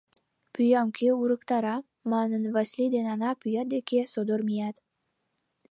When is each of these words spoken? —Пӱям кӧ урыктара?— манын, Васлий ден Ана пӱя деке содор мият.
—Пӱям 0.53 0.87
кӧ 0.97 1.07
урыктара?— 1.21 1.75
манын, 2.11 2.43
Васлий 2.55 2.91
ден 2.95 3.05
Ана 3.13 3.31
пӱя 3.41 3.63
деке 3.73 3.99
содор 4.13 4.41
мият. 4.47 4.75